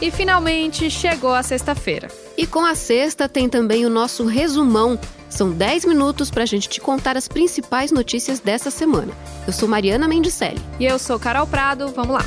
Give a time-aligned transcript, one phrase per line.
[0.00, 2.08] E finalmente chegou a sexta-feira.
[2.36, 4.98] E com a sexta tem também o nosso resumão.
[5.30, 9.12] São 10 minutos para a gente te contar as principais notícias dessa semana.
[9.46, 10.60] Eu sou Mariana Mendicelli.
[10.78, 11.88] E eu sou Carol Prado.
[11.88, 12.24] Vamos lá.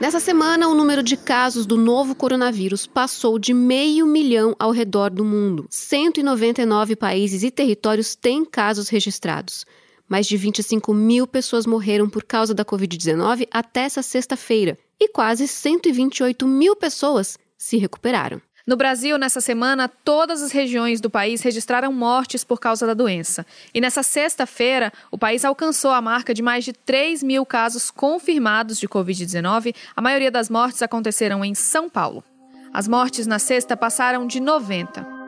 [0.00, 5.10] Nessa semana, o número de casos do novo coronavírus passou de meio milhão ao redor
[5.10, 5.66] do mundo.
[5.68, 9.66] 199 países e territórios têm casos registrados.
[10.10, 15.46] Mais de 25 mil pessoas morreram por causa da Covid-19 até essa sexta-feira e quase
[15.46, 18.42] 128 mil pessoas se recuperaram.
[18.66, 23.46] No Brasil, nessa semana, todas as regiões do país registraram mortes por causa da doença.
[23.72, 28.78] E nessa sexta-feira, o país alcançou a marca de mais de 3 mil casos confirmados
[28.78, 29.74] de Covid-19.
[29.94, 32.24] A maioria das mortes aconteceram em São Paulo.
[32.72, 35.19] As mortes na sexta passaram de 90.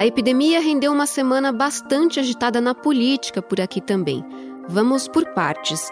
[0.00, 4.24] A epidemia rendeu uma semana bastante agitada na política por aqui também.
[4.68, 5.90] Vamos por partes.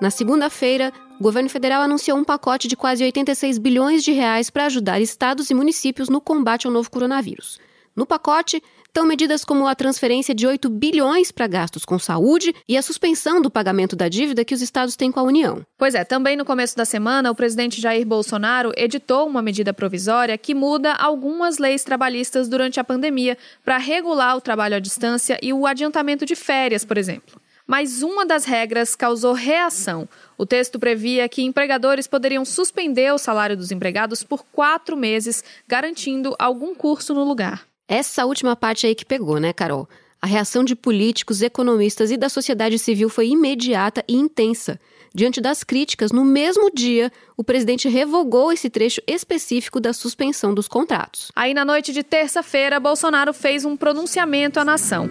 [0.00, 4.66] Na segunda-feira, o governo federal anunciou um pacote de quase 86 bilhões de reais para
[4.66, 7.58] ajudar estados e municípios no combate ao novo coronavírus.
[7.96, 12.76] No pacote estão medidas como a transferência de 8 bilhões para gastos com saúde e
[12.76, 15.64] a suspensão do pagamento da dívida que os estados têm com a União.
[15.78, 20.36] Pois é, também no começo da semana, o presidente Jair Bolsonaro editou uma medida provisória
[20.36, 25.52] que muda algumas leis trabalhistas durante a pandemia para regular o trabalho à distância e
[25.52, 27.40] o adiantamento de férias, por exemplo.
[27.68, 30.08] Mas uma das regras causou reação.
[30.36, 36.34] O texto previa que empregadores poderiam suspender o salário dos empregados por quatro meses, garantindo
[36.40, 37.69] algum curso no lugar.
[37.90, 39.88] Essa última parte aí que pegou, né, Carol?
[40.22, 44.78] A reação de políticos, economistas e da sociedade civil foi imediata e intensa.
[45.12, 50.68] Diante das críticas, no mesmo dia, o presidente revogou esse trecho específico da suspensão dos
[50.68, 51.32] contratos.
[51.34, 55.10] Aí, na noite de terça-feira, Bolsonaro fez um pronunciamento à nação.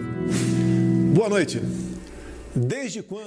[1.12, 1.60] Boa noite.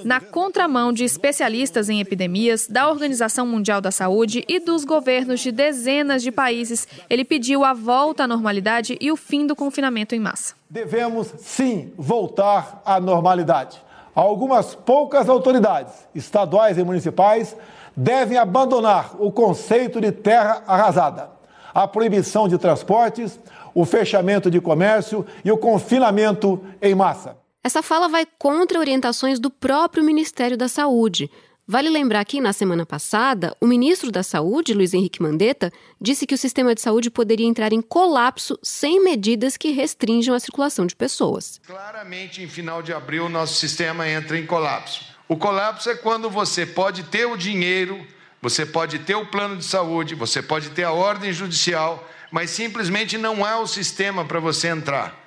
[0.04, 5.50] Na contramão de especialistas em epidemias, da Organização Mundial da Saúde e dos governos de
[5.50, 10.20] dezenas de países, ele pediu a volta à normalidade e o fim do confinamento em
[10.20, 10.54] massa.
[10.70, 13.82] Devemos, sim, voltar à normalidade.
[14.14, 17.56] Algumas poucas autoridades, estaduais e municipais,
[17.96, 21.30] devem abandonar o conceito de terra arrasada,
[21.74, 23.38] a proibição de transportes,
[23.74, 27.43] o fechamento de comércio e o confinamento em massa.
[27.64, 31.30] Essa fala vai contra orientações do próprio Ministério da Saúde.
[31.66, 36.34] Vale lembrar que, na semana passada, o ministro da Saúde, Luiz Henrique Mandetta, disse que
[36.34, 40.94] o sistema de saúde poderia entrar em colapso sem medidas que restringam a circulação de
[40.94, 41.58] pessoas.
[41.66, 45.02] Claramente, em final de abril, nosso sistema entra em colapso.
[45.26, 48.06] O colapso é quando você pode ter o dinheiro,
[48.42, 53.16] você pode ter o plano de saúde, você pode ter a ordem judicial, mas simplesmente
[53.16, 55.23] não há o sistema para você entrar.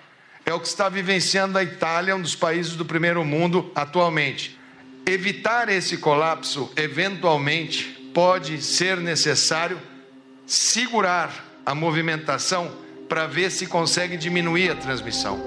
[0.47, 4.57] É o que está vivenciando a Itália, um dos países do primeiro mundo atualmente.
[5.05, 9.77] Evitar esse colapso, eventualmente, pode ser necessário
[10.45, 12.71] segurar a movimentação
[13.09, 15.37] para ver se consegue diminuir a transmissão.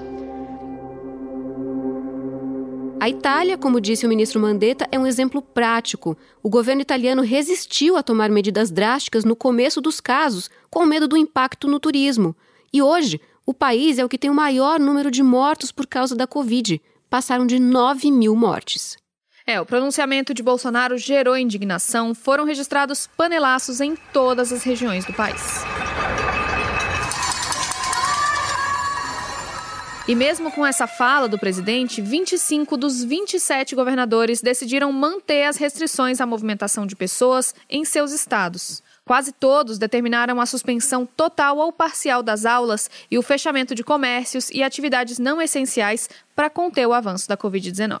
[2.99, 6.15] A Itália, como disse o ministro Mandetta, é um exemplo prático.
[6.43, 11.17] O governo italiano resistiu a tomar medidas drásticas no começo dos casos, com medo do
[11.17, 12.35] impacto no turismo.
[12.71, 16.15] E hoje, o país é o que tem o maior número de mortos por causa
[16.15, 16.81] da Covid.
[17.09, 18.97] Passaram de 9 mil mortes.
[19.45, 22.13] É, o pronunciamento de Bolsonaro gerou indignação.
[22.13, 25.63] Foram registrados panelaços em todas as regiões do país.
[30.07, 36.19] E mesmo com essa fala do presidente, 25 dos 27 governadores decidiram manter as restrições
[36.19, 38.83] à movimentação de pessoas em seus estados.
[39.05, 44.49] Quase todos determinaram a suspensão total ou parcial das aulas e o fechamento de comércios
[44.51, 47.99] e atividades não essenciais para conter o avanço da Covid-19.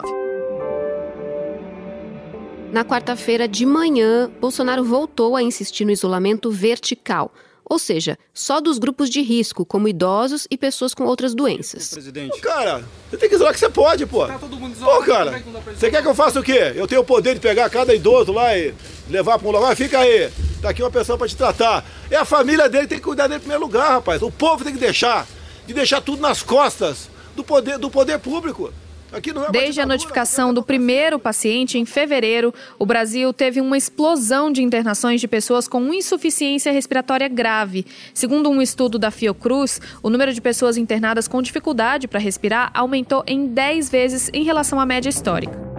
[2.71, 7.33] Na quarta-feira de manhã, Bolsonaro voltou a insistir no isolamento vertical,
[7.71, 11.87] ou seja, só dos grupos de risco, como idosos e pessoas com outras doenças.
[11.91, 12.37] Presidente.
[12.41, 14.27] cara, você tem que isolar que você pode, pô.
[14.27, 14.99] Tá todo mundo isolado.
[14.99, 15.43] Pô, cara,
[15.73, 16.73] você quer que eu faça o quê?
[16.75, 18.73] Eu tenho o poder de pegar cada idoso lá e
[19.09, 19.73] levar para um lugar?
[19.73, 20.29] Fica aí.
[20.61, 21.85] Tá aqui uma pessoa para te tratar.
[22.09, 24.21] É a família dele que tem que cuidar dele em primeiro lugar, rapaz.
[24.21, 25.25] O povo tem que deixar,
[25.65, 28.73] de deixar tudo nas costas do poder, do poder público.
[29.13, 34.63] É Desde a notificação do primeiro paciente em fevereiro, o Brasil teve uma explosão de
[34.63, 37.85] internações de pessoas com insuficiência respiratória grave.
[38.13, 43.23] Segundo um estudo da Fiocruz, o número de pessoas internadas com dificuldade para respirar aumentou
[43.27, 45.70] em 10 vezes em relação à média histórica.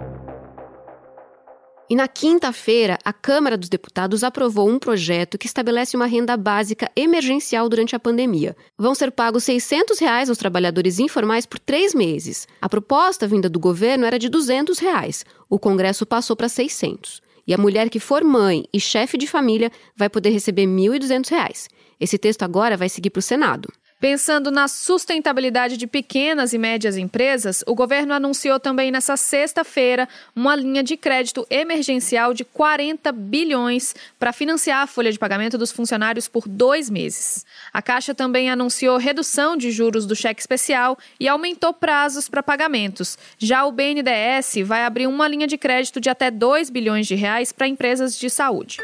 [1.93, 6.89] E na quinta-feira, a Câmara dos Deputados aprovou um projeto que estabelece uma renda básica
[6.95, 8.57] emergencial durante a pandemia.
[8.75, 12.47] Vão ser pagos 600 reais aos trabalhadores informais por três meses.
[12.59, 15.23] A proposta vinda do governo era de 200 reais.
[15.47, 17.21] O Congresso passou para 600.
[17.45, 21.67] E a mulher que for mãe e chefe de família vai poder receber R$ 1.200.
[21.99, 23.71] Esse texto agora vai seguir para o Senado.
[24.03, 30.57] Pensando na sustentabilidade de pequenas e médias empresas, o governo anunciou também nessa sexta-feira uma
[30.57, 36.27] linha de crédito emergencial de 40 bilhões para financiar a folha de pagamento dos funcionários
[36.27, 37.45] por dois meses.
[37.71, 43.17] A Caixa também anunciou redução de juros do cheque especial e aumentou prazos para pagamentos.
[43.37, 47.53] Já o BNDES vai abrir uma linha de crédito de até 2 bilhões de reais
[47.53, 48.79] para empresas de saúde.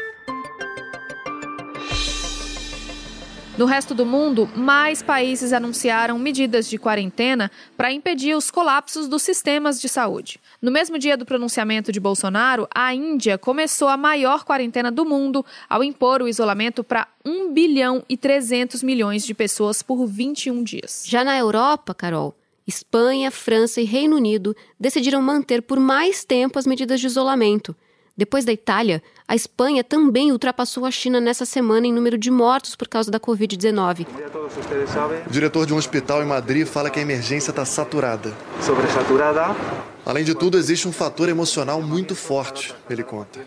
[3.60, 9.22] No resto do mundo, mais países anunciaram medidas de quarentena para impedir os colapsos dos
[9.22, 10.40] sistemas de saúde.
[10.62, 15.44] No mesmo dia do pronunciamento de Bolsonaro, a Índia começou a maior quarentena do mundo
[15.68, 21.04] ao impor o isolamento para 1 bilhão e 300 milhões de pessoas por 21 dias.
[21.06, 22.34] Já na Europa, Carol,
[22.66, 27.76] Espanha, França e Reino Unido decidiram manter por mais tempo as medidas de isolamento.
[28.20, 32.76] Depois da Itália, a Espanha também ultrapassou a China nessa semana em número de mortos
[32.76, 34.06] por causa da Covid-19.
[35.26, 38.34] O diretor de um hospital em Madrid fala que a emergência está saturada.
[40.04, 43.40] Além de tudo, existe um fator emocional muito forte, ele conta.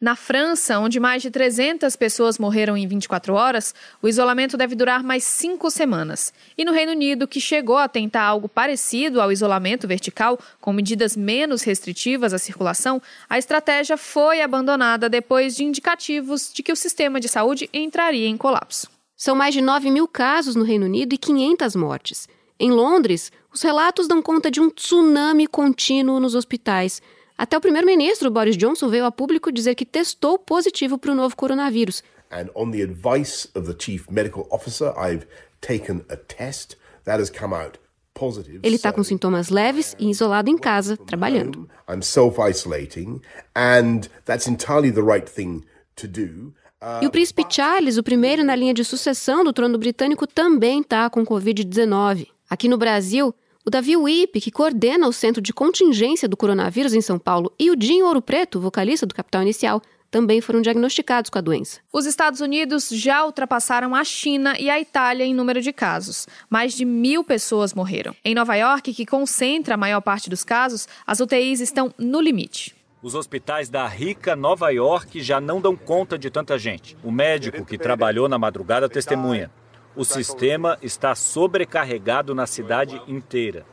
[0.00, 5.02] Na França, onde mais de 300 pessoas morreram em 24 horas, o isolamento deve durar
[5.02, 6.32] mais cinco semanas.
[6.56, 11.14] E no Reino Unido, que chegou a tentar algo parecido ao isolamento vertical, com medidas
[11.14, 17.20] menos restritivas à circulação, a estratégia foi abandonada depois de indicativos de que o sistema
[17.20, 18.88] de saúde entraria em colapso.
[19.14, 22.26] São mais de 9 mil casos no Reino Unido e 500 mortes.
[22.58, 27.02] Em Londres, os relatos dão conta de um tsunami contínuo nos hospitais
[27.40, 31.34] até o primeiro-ministro Boris Johnson veio a público dizer que testou positivo para o novo
[31.34, 32.02] coronavírus.
[32.30, 35.26] And on the advice of the chief medical officer, I've
[35.62, 37.78] taken a test that has come out
[38.12, 38.60] positive.
[38.62, 41.66] Ele está com sintomas leves e isolado em casa, trabalhando.
[41.88, 43.22] I'm self-isolating
[43.56, 45.64] and that's entirely the right thing
[45.96, 46.52] to do.
[47.00, 51.08] E o príncipe Charles, o primeiro na linha de sucessão do trono britânico, também está
[51.08, 52.26] com Covid-19.
[52.50, 53.34] Aqui no Brasil,
[53.64, 57.70] o Davi Wipe, que coordena o Centro de Contingência do Coronavírus em São Paulo, e
[57.70, 61.80] o Dinho Ouro Preto, vocalista do Capital Inicial, também foram diagnosticados com a doença.
[61.92, 66.26] Os Estados Unidos já ultrapassaram a China e a Itália em número de casos.
[66.48, 68.16] Mais de mil pessoas morreram.
[68.24, 72.74] Em Nova York, que concentra a maior parte dos casos, as UTIs estão no limite.
[73.02, 76.96] Os hospitais da rica Nova York já não dão conta de tanta gente.
[77.04, 79.50] O médico que trabalhou na madrugada testemunha.
[79.96, 83.66] O sistema está sobrecarregado na cidade inteira.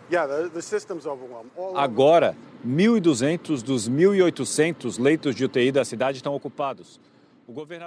[1.75, 2.35] Agora,
[2.65, 6.99] 1.200 dos 1.800 leitos de UTI da cidade estão ocupados.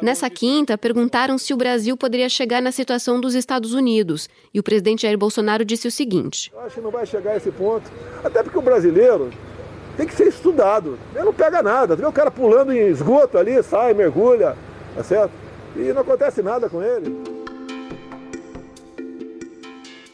[0.01, 4.27] Nessa quinta, perguntaram se o Brasil poderia chegar na situação dos Estados Unidos.
[4.55, 7.37] E o presidente Jair Bolsonaro disse o seguinte: Eu acho que não vai chegar a
[7.37, 7.91] esse ponto.
[8.25, 9.31] Até porque o brasileiro
[9.99, 10.99] tem que ser estudado.
[11.15, 11.95] Ele não pega nada.
[11.95, 14.57] Vê o cara pulando em esgoto ali, sai, mergulha,
[14.95, 15.33] tá certo?
[15.77, 17.40] E não acontece nada com ele.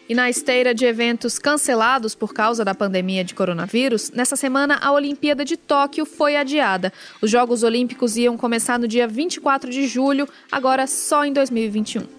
[0.09, 4.93] E na esteira de eventos cancelados por causa da pandemia de coronavírus, nessa semana a
[4.93, 6.93] Olimpíada de Tóquio foi adiada.
[7.21, 12.16] Os Jogos Olímpicos iam começar no dia 24 de julho, agora só em 2021.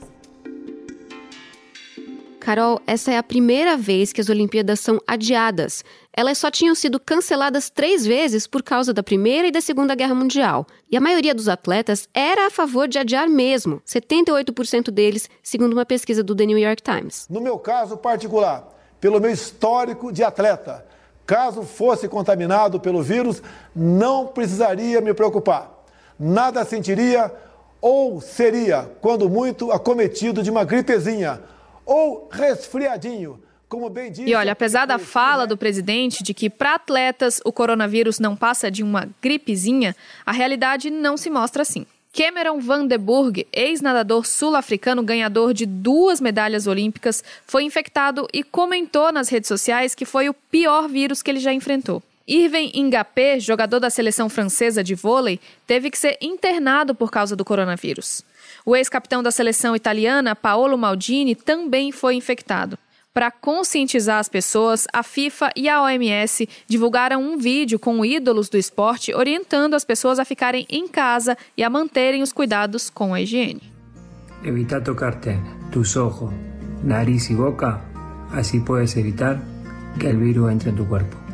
[2.48, 5.84] Carol, essa é a primeira vez que as Olimpíadas são adiadas.
[6.14, 10.16] Elas só tinham sido canceladas três vezes por causa da Primeira e da Segunda Guerra
[10.16, 10.66] Mundial.
[10.90, 15.86] E a maioria dos atletas era a favor de adiar mesmo, 78% deles, segundo uma
[15.86, 17.28] pesquisa do The New York Times.
[17.30, 20.86] No meu caso particular, pelo meu histórico de atleta,
[21.26, 23.44] caso fosse contaminado pelo vírus,
[23.76, 25.84] não precisaria me preocupar.
[26.18, 27.30] Nada sentiria
[27.82, 31.42] ou seria, quando muito, acometido de uma gripezinha
[31.88, 33.42] ou resfriadinho.
[33.70, 37.52] Como bem disse, e olha, apesar da fala do presidente de que para atletas o
[37.52, 39.94] coronavírus não passa de uma gripezinha,
[40.26, 41.86] a realidade não se mostra assim.
[42.14, 49.12] Cameron Van de Burg, ex-nadador sul-africano ganhador de duas medalhas olímpicas, foi infectado e comentou
[49.12, 52.02] nas redes sociais que foi o pior vírus que ele já enfrentou.
[52.28, 57.46] Irving Ngapé, jogador da seleção francesa de vôlei, teve que ser internado por causa do
[57.46, 58.22] coronavírus.
[58.66, 62.78] O ex-capitão da seleção italiana, Paolo Maldini, também foi infectado.
[63.14, 68.58] Para conscientizar as pessoas, a FIFA e a OMS divulgaram um vídeo com ídolos do
[68.58, 73.22] esporte orientando as pessoas a ficarem em casa e a manterem os cuidados com a
[73.22, 73.72] higiene.
[74.44, 75.40] Evita tocarte
[75.72, 76.32] tus ojos,
[76.84, 77.82] nariz y boca,
[78.34, 79.42] así puedes evitar
[79.98, 81.27] que el virus entre en tu cuerpo.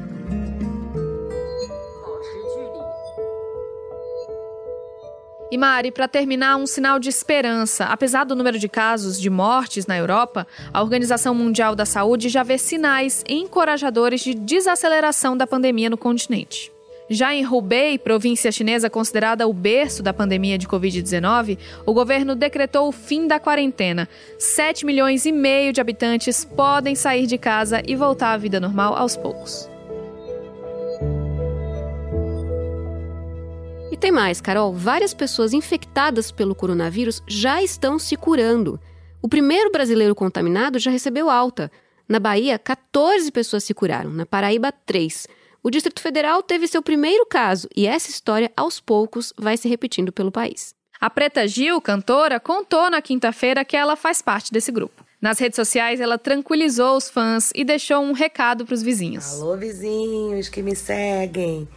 [5.53, 7.85] E Mari, para terminar, um sinal de esperança.
[7.85, 12.41] Apesar do número de casos de mortes na Europa, a Organização Mundial da Saúde já
[12.41, 16.71] vê sinais encorajadores de desaceleração da pandemia no continente.
[17.07, 22.87] Já em Hubei, província chinesa considerada o berço da pandemia de Covid-19, o governo decretou
[22.87, 24.09] o fim da quarentena.
[24.39, 28.95] 7 milhões e meio de habitantes podem sair de casa e voltar à vida normal
[28.95, 29.71] aos poucos.
[34.03, 34.73] Tem mais, Carol.
[34.73, 38.77] Várias pessoas infectadas pelo coronavírus já estão se curando.
[39.21, 41.71] O primeiro brasileiro contaminado já recebeu alta.
[42.05, 44.09] Na Bahia, 14 pessoas se curaram.
[44.09, 45.25] Na Paraíba, 3.
[45.63, 50.11] O Distrito Federal teve seu primeiro caso e essa história, aos poucos, vai se repetindo
[50.11, 50.75] pelo país.
[50.99, 55.05] A Preta Gil, cantora, contou na quinta-feira que ela faz parte desse grupo.
[55.21, 59.39] Nas redes sociais, ela tranquilizou os fãs e deixou um recado para os vizinhos.
[59.39, 61.69] Alô, vizinhos que me seguem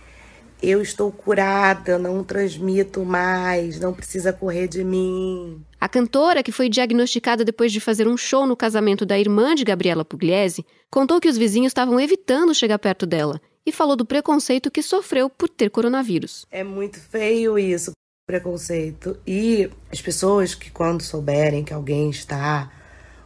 [0.62, 5.62] eu estou curada, não transmito mais, não precisa correr de mim.
[5.80, 9.64] A cantora, que foi diagnosticada depois de fazer um show no casamento da irmã de
[9.64, 14.70] Gabriela Pugliese, contou que os vizinhos estavam evitando chegar perto dela e falou do preconceito
[14.70, 16.46] que sofreu por ter coronavírus.
[16.50, 17.92] É muito feio isso,
[18.26, 19.18] preconceito.
[19.26, 22.72] E as pessoas que, quando souberem que alguém está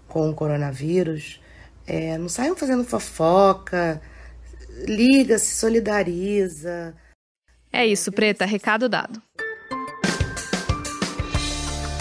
[0.09, 1.41] com o coronavírus,
[1.87, 4.01] é, não saiam fazendo fofoca,
[4.87, 6.95] liga, se solidariza.
[7.73, 9.23] É isso, Preta, recado dado.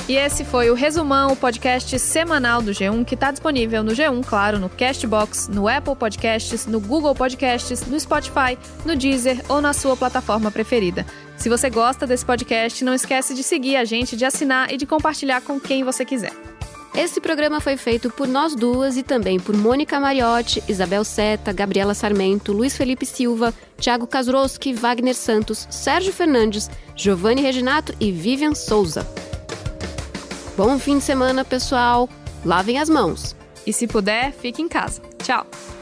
[0.09, 4.25] E esse foi o Resumão, o podcast semanal do G1, que está disponível no G1,
[4.25, 9.71] claro, no Castbox, no Apple Podcasts, no Google Podcasts, no Spotify, no Deezer ou na
[9.71, 11.05] sua plataforma preferida.
[11.37, 14.87] Se você gosta desse podcast, não esquece de seguir a gente, de assinar e de
[14.87, 16.33] compartilhar com quem você quiser.
[16.95, 21.93] Esse programa foi feito por nós duas e também por Mônica Mariotti, Isabel Seta, Gabriela
[21.93, 29.07] Sarmento, Luiz Felipe Silva, Thiago Kazuroski, Wagner Santos, Sérgio Fernandes, Giovanni Reginato e Vivian Souza.
[30.57, 32.09] Bom fim de semana, pessoal.
[32.43, 33.35] Lavem as mãos.
[33.65, 35.01] E se puder, fique em casa.
[35.23, 35.45] Tchau.
[35.45, 35.78] Tchau.